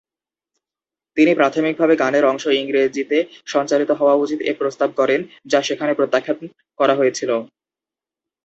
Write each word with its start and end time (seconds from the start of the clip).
তিনি 1.17 1.31
প্রাথমিকভাবে 1.35 1.93
গানের 1.95 2.23
অংশ 2.25 2.43
ইংরেজিতে 2.59 3.17
সঞ্চালিত 3.45 3.91
করা 3.93 4.13
উচিত 4.23 4.39
এ 4.41 4.59
প্রস্তাব 4.59 4.89
করেন 4.99 5.19
যা 5.45 5.59
সেখানে 5.67 5.91
প্রত্যাখ্যান 5.95 6.37
করা 6.79 6.93
হয়েছিল। 6.95 7.31